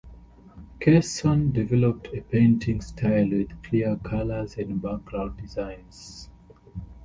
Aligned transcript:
Casson 0.79 1.51
developed 1.51 2.07
a 2.11 2.21
painting 2.21 2.81
style 2.81 3.29
with 3.29 3.61
clear 3.61 3.97
colours 3.97 4.57
and 4.57 4.81
background 4.81 5.37
designs. 5.37 6.27